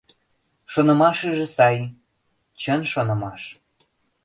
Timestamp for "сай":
1.55-1.77